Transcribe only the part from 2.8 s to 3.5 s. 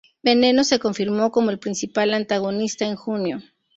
en junio.